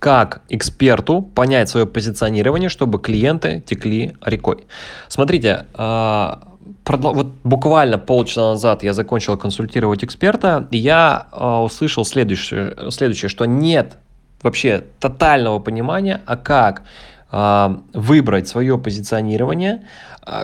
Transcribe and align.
как 0.00 0.40
эксперту 0.48 1.22
понять 1.22 1.68
свое 1.68 1.86
позиционирование, 1.86 2.70
чтобы 2.70 2.98
клиенты 2.98 3.62
текли 3.64 4.16
рекой. 4.24 4.64
Смотрите, 5.08 5.66
а, 5.74 6.42
вот 6.86 7.26
буквально 7.44 7.98
полчаса 7.98 8.52
назад 8.52 8.82
я 8.82 8.94
закончил 8.94 9.36
консультировать 9.36 10.02
эксперта, 10.02 10.66
и 10.70 10.78
я 10.78 11.26
а, 11.30 11.62
услышал 11.62 12.06
следующее, 12.06 12.90
следующее, 12.90 13.28
что 13.28 13.44
нет 13.44 13.98
вообще 14.42 14.84
тотального 14.98 15.58
понимания, 15.58 16.22
а 16.24 16.38
как 16.38 16.82
а, 17.30 17.82
выбрать 17.92 18.48
свое 18.48 18.78
позиционирование, 18.78 19.82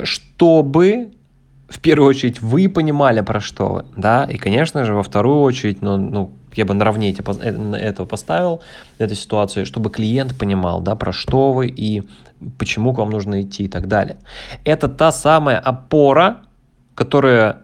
чтобы 0.05 1.13
в 1.71 1.81
первую 1.81 2.11
очередь 2.11 2.43
вы 2.43 2.69
понимали, 2.69 3.23
про 3.23 3.41
что 3.41 3.69
вы, 3.69 3.85
да, 3.97 4.25
и, 4.25 4.37
конечно 4.37 4.85
же, 4.85 4.95
во 4.95 5.03
вторую 5.03 5.41
очередь, 5.41 5.81
ну, 5.81 5.97
ну 5.97 6.33
я 6.57 6.65
бы 6.65 6.75
наравне 6.75 7.11
эти, 7.11 7.23
э, 7.41 7.77
этого 7.77 8.07
поставил, 8.07 8.61
эту 8.99 9.15
ситуацию, 9.15 9.67
чтобы 9.67 9.91
клиент 9.91 10.37
понимал, 10.39 10.81
да, 10.81 10.95
про 10.95 11.13
что 11.13 11.53
вы 11.53 11.69
и 11.69 12.03
почему 12.59 12.93
к 12.93 12.99
вам 12.99 13.11
нужно 13.11 13.43
идти 13.43 13.65
и 13.65 13.69
так 13.69 13.89
далее. 13.89 14.17
Это 14.65 14.89
та 14.89 15.13
самая 15.13 15.59
опора, 15.59 16.39
которая, 16.95 17.59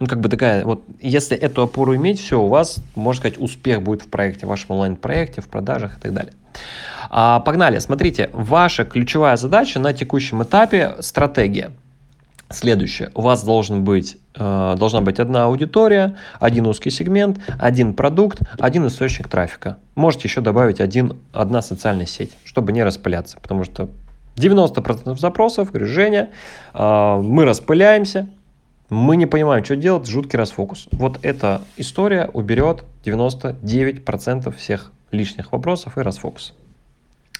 ну, 0.00 0.06
как 0.06 0.20
бы 0.20 0.28
такая, 0.28 0.64
вот, 0.64 0.84
если 1.00 1.36
эту 1.36 1.62
опору 1.62 1.94
иметь, 1.96 2.20
все, 2.20 2.40
у 2.40 2.48
вас, 2.48 2.78
можно 2.94 3.20
сказать, 3.20 3.38
успех 3.38 3.82
будет 3.82 4.02
в 4.02 4.08
проекте, 4.08 4.46
в 4.46 4.48
вашем 4.48 4.72
онлайн-проекте, 4.72 5.40
в 5.40 5.48
продажах 5.48 5.98
и 5.98 6.00
так 6.00 6.12
далее. 6.12 6.32
А, 7.10 7.40
погнали, 7.40 7.78
смотрите, 7.78 8.30
ваша 8.32 8.84
ключевая 8.84 9.36
задача 9.36 9.78
на 9.78 9.92
текущем 9.92 10.42
этапе– 10.42 10.96
стратегия– 11.00 11.70
Следующее. 12.48 13.10
У 13.14 13.22
вас 13.22 13.42
должен 13.44 13.82
быть, 13.82 14.18
должна 14.36 15.00
быть 15.00 15.18
одна 15.18 15.44
аудитория, 15.44 16.16
один 16.38 16.66
узкий 16.66 16.90
сегмент, 16.90 17.38
один 17.58 17.94
продукт, 17.94 18.40
один 18.58 18.86
источник 18.86 19.28
трафика. 19.28 19.78
Можете 19.94 20.28
еще 20.28 20.40
добавить 20.40 20.80
один, 20.80 21.16
одна 21.32 21.62
социальная 21.62 22.06
сеть, 22.06 22.32
чтобы 22.44 22.72
не 22.72 22.84
распыляться. 22.84 23.38
Потому 23.40 23.64
что 23.64 23.88
90% 24.36 25.18
запросов, 25.18 25.70
говорю, 25.70 25.86
Женя, 25.86 26.30
э, 26.74 27.16
мы 27.22 27.44
распыляемся, 27.44 28.28
мы 28.90 29.16
не 29.16 29.26
понимаем, 29.26 29.64
что 29.64 29.76
делать, 29.76 30.06
жуткий 30.06 30.38
расфокус. 30.38 30.86
Вот 30.92 31.18
эта 31.22 31.62
история 31.76 32.30
уберет 32.32 32.84
99% 33.04 34.54
всех 34.56 34.92
лишних 35.10 35.52
вопросов 35.52 35.98
и 35.98 36.02
расфокуса. 36.02 36.52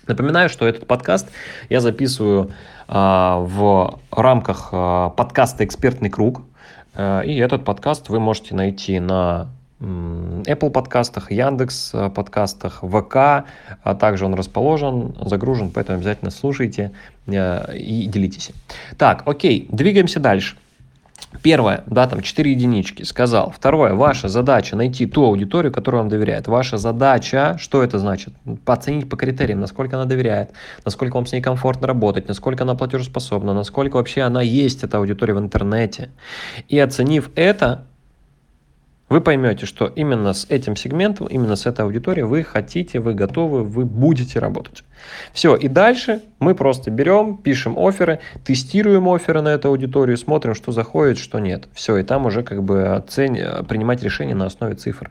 Напоминаю, 0.06 0.48
что 0.48 0.68
этот 0.68 0.86
подкаст 0.86 1.28
я 1.68 1.80
записываю 1.80 2.52
а, 2.86 3.40
в 3.40 3.98
рамках 4.12 4.68
а, 4.70 5.10
подкаста 5.10 5.64
«Экспертный 5.64 6.10
круг». 6.10 6.42
А, 6.94 7.22
и 7.22 7.36
этот 7.36 7.64
подкаст 7.64 8.08
вы 8.08 8.20
можете 8.20 8.54
найти 8.54 9.00
на 9.00 9.48
Apple 9.80 10.70
подкастах, 10.70 11.30
Яндекс 11.30 11.92
подкастах, 12.14 12.82
ВК, 12.82 13.14
а 13.16 13.94
также 13.98 14.24
он 14.24 14.32
расположен, 14.32 15.14
загружен, 15.20 15.70
поэтому 15.70 15.98
обязательно 15.98 16.30
слушайте 16.30 16.92
и 17.27 18.08
делитесь. 18.08 18.52
Так, 18.96 19.24
окей, 19.27 19.68
двигаемся 19.70 20.18
дальше. 20.18 20.56
Первое, 21.42 21.84
да, 21.86 22.06
там 22.06 22.22
4 22.22 22.50
единички, 22.50 23.02
сказал. 23.02 23.50
Второе, 23.50 23.94
ваша 23.94 24.28
задача 24.28 24.77
найти 24.77 25.06
ту 25.06 25.24
аудиторию, 25.24 25.72
которую 25.72 26.02
вам 26.02 26.08
доверяет. 26.08 26.48
Ваша 26.48 26.78
задача, 26.78 27.56
что 27.60 27.83
это 27.83 27.98
значит? 27.98 28.33
Оценить 28.64 29.08
по 29.08 29.16
критериям, 29.16 29.60
насколько 29.60 29.96
она 29.96 30.06
доверяет, 30.06 30.50
насколько 30.84 31.16
вам 31.16 31.27
с 31.27 31.33
ней 31.33 31.41
комфортно 31.41 31.86
работать, 31.86 32.28
насколько 32.28 32.64
она 32.64 32.74
платежеспособна, 32.74 33.55
насколько 33.55 33.96
вообще 33.96 34.22
она 34.22 34.42
есть, 34.42 34.83
эта 34.83 34.98
аудитория 34.98 35.34
в 35.34 35.38
интернете. 35.38 36.10
И 36.68 36.78
оценив 36.78 37.30
это, 37.34 37.86
вы 39.08 39.20
поймете, 39.20 39.66
что 39.66 39.86
именно 39.86 40.32
с 40.32 40.46
этим 40.48 40.74
сегментом, 40.74 41.28
именно 41.28 41.54
с 41.54 41.66
этой 41.66 41.82
аудиторией 41.84 42.26
вы 42.26 42.42
хотите, 42.42 42.98
вы 42.98 43.14
готовы, 43.14 43.62
вы 43.62 43.84
будете 43.84 44.40
работать. 44.40 44.82
Все, 45.32 45.54
и 45.54 45.68
дальше 45.68 46.22
мы 46.40 46.54
просто 46.54 46.90
берем, 46.90 47.36
пишем 47.36 47.78
оферы, 47.78 48.18
тестируем 48.44 49.08
оферы 49.08 49.42
на 49.42 49.50
эту 49.50 49.68
аудиторию, 49.68 50.16
смотрим, 50.16 50.54
что 50.54 50.72
заходит, 50.72 51.18
что 51.18 51.39
нет. 51.39 51.68
Все, 51.72 51.96
и 51.98 52.02
там 52.02 52.27
уже 52.27 52.42
как 52.42 52.62
бы 52.64 52.95
оцень... 52.96 53.39
принимать 53.68 54.02
решения 54.02 54.34
на 54.34 54.46
основе 54.46 54.74
цифр. 54.74 55.11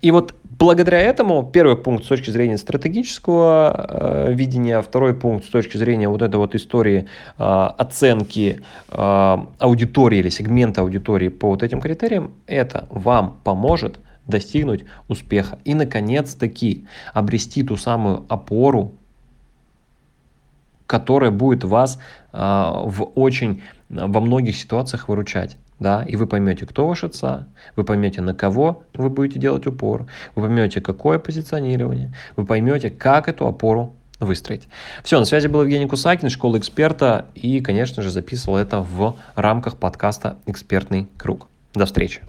И 0.00 0.12
вот 0.12 0.34
благодаря 0.58 0.98
этому 1.00 1.48
первый 1.50 1.76
пункт 1.76 2.04
с 2.04 2.08
точки 2.08 2.30
зрения 2.30 2.58
стратегического 2.58 4.26
э, 4.28 4.32
видения, 4.32 4.82
второй 4.82 5.14
пункт 5.14 5.46
с 5.46 5.48
точки 5.48 5.76
зрения 5.76 6.08
вот 6.08 6.22
этой 6.22 6.36
вот 6.36 6.54
истории 6.54 7.06
э, 7.38 7.42
оценки 7.78 8.60
э, 8.88 9.36
аудитории 9.58 10.18
или 10.18 10.28
сегмента 10.28 10.80
аудитории 10.80 11.28
по 11.28 11.48
вот 11.48 11.62
этим 11.62 11.80
критериям, 11.80 12.32
это 12.46 12.86
вам 12.90 13.38
поможет 13.44 13.98
достигнуть 14.26 14.84
успеха 15.06 15.58
и, 15.64 15.74
наконец-таки, 15.74 16.86
обрести 17.14 17.62
ту 17.62 17.76
самую 17.76 18.26
опору, 18.28 18.92
которая 20.86 21.30
будет 21.30 21.64
вас 21.64 21.98
э, 22.32 22.38
в 22.38 23.10
очень 23.14 23.62
во 23.88 24.20
многих 24.20 24.56
ситуациях 24.56 25.08
выручать 25.08 25.56
да, 25.78 26.02
и 26.02 26.16
вы 26.16 26.26
поймете, 26.26 26.66
кто 26.66 26.86
ваш 26.86 27.04
отца, 27.04 27.46
вы 27.76 27.84
поймете, 27.84 28.20
на 28.20 28.34
кого 28.34 28.82
вы 28.94 29.10
будете 29.10 29.38
делать 29.38 29.66
упор, 29.66 30.06
вы 30.34 30.42
поймете, 30.42 30.80
какое 30.80 31.18
позиционирование, 31.18 32.12
вы 32.36 32.46
поймете, 32.46 32.90
как 32.90 33.28
эту 33.28 33.46
опору 33.46 33.94
выстроить. 34.20 34.68
Все, 35.04 35.18
на 35.18 35.24
связи 35.24 35.46
был 35.46 35.62
Евгений 35.62 35.86
Кусакин, 35.86 36.28
школа 36.28 36.58
эксперта, 36.58 37.26
и, 37.34 37.60
конечно 37.60 38.02
же, 38.02 38.10
записывал 38.10 38.56
это 38.58 38.80
в 38.80 39.16
рамках 39.34 39.76
подкаста 39.76 40.38
«Экспертный 40.46 41.08
круг». 41.16 41.48
До 41.74 41.86
встречи. 41.86 42.22